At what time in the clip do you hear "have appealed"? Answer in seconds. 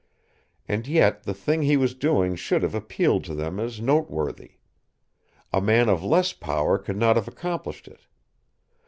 2.63-3.23